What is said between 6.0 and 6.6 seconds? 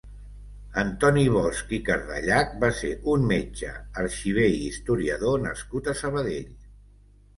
Sabadell.